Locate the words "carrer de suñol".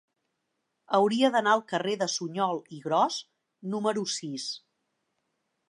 1.73-2.63